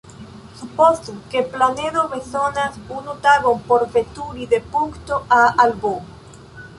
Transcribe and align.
Supozu, 0.59 1.13
ke 1.33 1.41
planedo 1.49 2.05
bezonas 2.13 2.79
unu 2.99 3.15
tagon 3.27 3.61
por 3.67 3.85
veturi 3.97 4.49
de 4.55 4.61
punkto 4.73 5.21
"A" 5.41 5.43
al 5.67 5.75
"B". 5.85 5.93